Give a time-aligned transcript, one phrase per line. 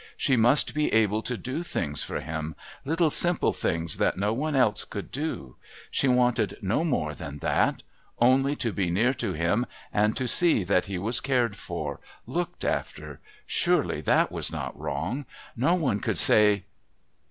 [0.17, 4.55] She must be able to do things for him, little simple things that no one
[4.55, 5.57] else could do.
[5.91, 7.83] She wanted no more than that.
[8.17, 13.19] Only to be near to him and to see that he was cared for...looked after.
[13.45, 15.27] Surely that was not wrong.
[15.55, 16.63] No one could say....